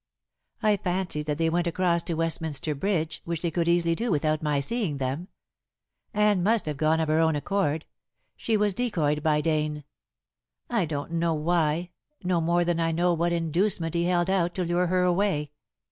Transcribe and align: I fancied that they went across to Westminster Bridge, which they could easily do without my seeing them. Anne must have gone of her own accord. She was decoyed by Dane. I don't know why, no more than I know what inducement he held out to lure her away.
I 0.63 0.77
fancied 0.77 1.27
that 1.27 1.37
they 1.37 1.47
went 1.51 1.67
across 1.67 2.01
to 2.05 2.15
Westminster 2.15 2.73
Bridge, 2.73 3.21
which 3.23 3.43
they 3.43 3.51
could 3.51 3.67
easily 3.67 3.93
do 3.93 4.09
without 4.09 4.41
my 4.41 4.59
seeing 4.59 4.97
them. 4.97 5.27
Anne 6.11 6.41
must 6.41 6.65
have 6.65 6.77
gone 6.77 6.99
of 6.99 7.07
her 7.07 7.19
own 7.19 7.35
accord. 7.35 7.85
She 8.35 8.57
was 8.57 8.73
decoyed 8.73 9.21
by 9.21 9.41
Dane. 9.41 9.83
I 10.71 10.85
don't 10.85 11.11
know 11.11 11.35
why, 11.35 11.91
no 12.23 12.41
more 12.41 12.65
than 12.65 12.79
I 12.79 12.91
know 12.91 13.13
what 13.13 13.31
inducement 13.31 13.93
he 13.93 14.05
held 14.05 14.27
out 14.31 14.55
to 14.55 14.65
lure 14.65 14.87
her 14.87 15.03
away. 15.03 15.51